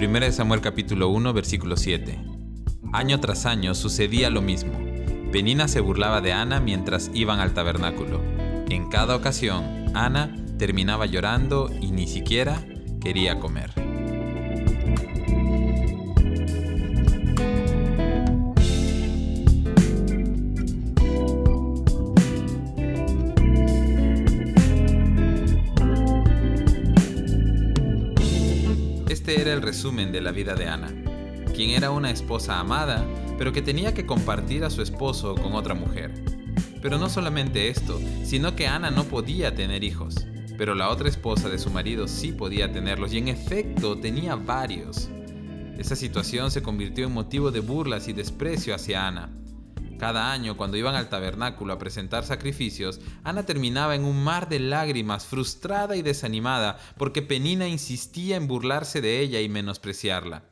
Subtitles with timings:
[0.00, 2.20] 1 Samuel capítulo 1 versículo 7.
[2.92, 4.78] Año tras año sucedía lo mismo.
[5.32, 8.22] Penina se burlaba de Ana mientras iban al tabernáculo.
[8.68, 12.62] En cada ocasión, Ana terminaba llorando y ni siquiera
[13.00, 13.72] quería comer.
[29.18, 30.94] Este era el resumen de la vida de Ana,
[31.52, 33.04] quien era una esposa amada,
[33.36, 36.14] pero que tenía que compartir a su esposo con otra mujer.
[36.80, 40.24] Pero no solamente esto, sino que Ana no podía tener hijos,
[40.56, 45.08] pero la otra esposa de su marido sí podía tenerlos y en efecto tenía varios.
[45.76, 49.30] Esa situación se convirtió en motivo de burlas y desprecio hacia Ana,
[49.98, 54.60] cada año, cuando iban al tabernáculo a presentar sacrificios, Ana terminaba en un mar de
[54.60, 60.44] lágrimas, frustrada y desanimada, porque Penina insistía en burlarse de ella y menospreciarla.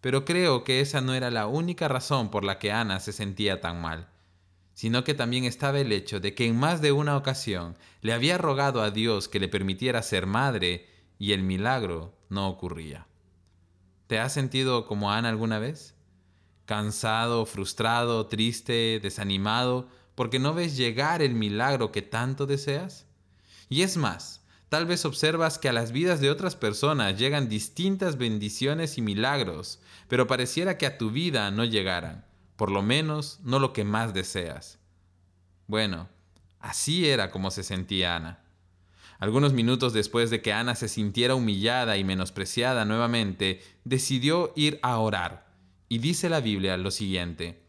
[0.00, 3.60] Pero creo que esa no era la única razón por la que Ana se sentía
[3.60, 4.08] tan mal,
[4.74, 8.36] sino que también estaba el hecho de que en más de una ocasión le había
[8.38, 10.86] rogado a Dios que le permitiera ser madre
[11.18, 13.06] y el milagro no ocurría.
[14.06, 15.95] ¿Te has sentido como Ana alguna vez?
[16.66, 23.06] Cansado, frustrado, triste, desanimado, porque no ves llegar el milagro que tanto deseas?
[23.68, 28.18] Y es más, tal vez observas que a las vidas de otras personas llegan distintas
[28.18, 33.58] bendiciones y milagros, pero pareciera que a tu vida no llegaran, por lo menos no
[33.58, 34.78] lo que más deseas.
[35.68, 36.08] Bueno,
[36.60, 38.42] así era como se sentía Ana.
[39.18, 44.98] Algunos minutos después de que Ana se sintiera humillada y menospreciada nuevamente, decidió ir a
[44.98, 45.45] orar
[45.88, 47.62] y dice la Biblia lo siguiente.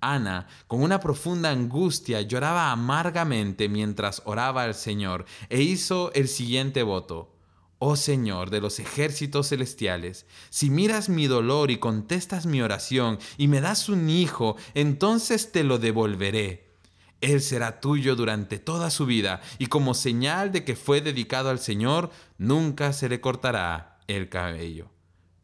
[0.00, 6.82] Ana, con una profunda angustia, lloraba amargamente mientras oraba al Señor e hizo el siguiente
[6.82, 7.34] voto.
[7.78, 13.48] Oh Señor de los ejércitos celestiales, si miras mi dolor y contestas mi oración y
[13.48, 16.76] me das un hijo, entonces te lo devolveré.
[17.20, 21.58] Él será tuyo durante toda su vida y como señal de que fue dedicado al
[21.58, 24.90] Señor, nunca se le cortará el cabello.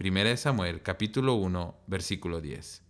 [0.00, 2.82] Primera de Samuel capítulo 1 versículo 10.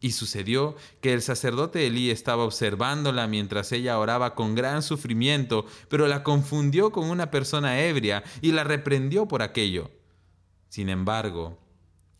[0.00, 6.06] Y sucedió que el sacerdote Elí estaba observándola mientras ella oraba con gran sufrimiento, pero
[6.06, 9.90] la confundió con una persona ebria y la reprendió por aquello.
[10.68, 11.58] Sin embargo,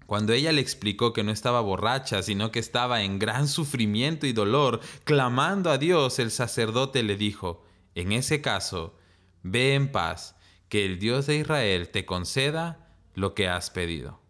[0.06, 4.32] cuando ella le explicó que no estaba borracha, sino que estaba en gran sufrimiento y
[4.32, 7.62] dolor, clamando a Dios, el sacerdote le dijo,
[7.94, 8.96] en ese caso,
[9.42, 10.34] ve en paz,
[10.70, 12.83] que el Dios de Israel te conceda
[13.14, 14.20] lo que has pedido.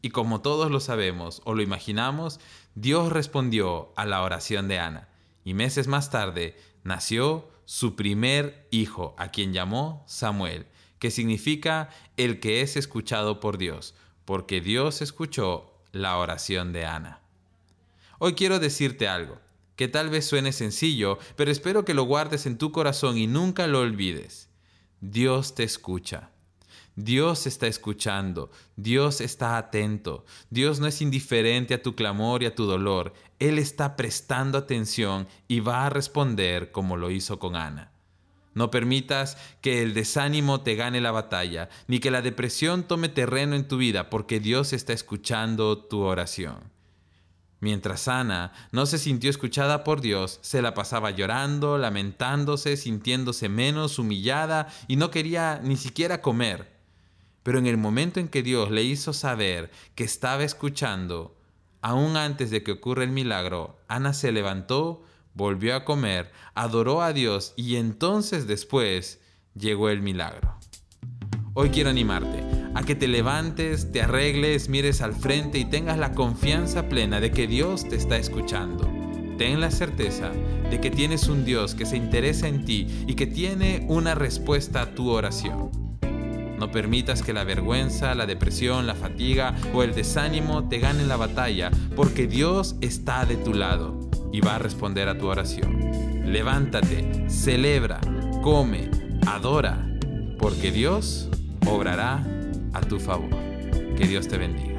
[0.00, 2.40] Y como todos lo sabemos o lo imaginamos,
[2.74, 5.08] Dios respondió a la oración de Ana,
[5.44, 10.66] y meses más tarde nació su primer hijo, a quien llamó Samuel,
[10.98, 13.94] que significa el que es escuchado por Dios,
[14.24, 17.20] porque Dios escuchó la oración de Ana.
[18.18, 19.38] Hoy quiero decirte algo,
[19.76, 23.66] que tal vez suene sencillo, pero espero que lo guardes en tu corazón y nunca
[23.66, 24.48] lo olvides.
[25.00, 26.30] Dios te escucha.
[27.00, 32.56] Dios está escuchando, Dios está atento, Dios no es indiferente a tu clamor y a
[32.56, 37.92] tu dolor, Él está prestando atención y va a responder como lo hizo con Ana.
[38.54, 43.54] No permitas que el desánimo te gane la batalla, ni que la depresión tome terreno
[43.54, 46.72] en tu vida, porque Dios está escuchando tu oración.
[47.60, 54.00] Mientras Ana no se sintió escuchada por Dios, se la pasaba llorando, lamentándose, sintiéndose menos,
[54.00, 56.77] humillada y no quería ni siquiera comer.
[57.42, 61.36] Pero en el momento en que Dios le hizo saber que estaba escuchando,
[61.80, 65.02] aún antes de que ocurra el milagro, Ana se levantó,
[65.34, 69.20] volvió a comer, adoró a Dios y entonces después
[69.54, 70.58] llegó el milagro.
[71.54, 72.44] Hoy quiero animarte
[72.74, 77.32] a que te levantes, te arregles, mires al frente y tengas la confianza plena de
[77.32, 78.88] que Dios te está escuchando.
[79.38, 80.30] Ten la certeza
[80.70, 84.82] de que tienes un Dios que se interesa en ti y que tiene una respuesta
[84.82, 85.87] a tu oración.
[86.58, 91.16] No permitas que la vergüenza, la depresión, la fatiga o el desánimo te ganen la
[91.16, 93.98] batalla, porque Dios está de tu lado
[94.32, 95.78] y va a responder a tu oración.
[96.24, 98.00] Levántate, celebra,
[98.42, 98.90] come,
[99.26, 99.86] adora,
[100.38, 101.28] porque Dios
[101.66, 102.24] obrará
[102.72, 103.30] a tu favor.
[103.96, 104.77] Que Dios te bendiga.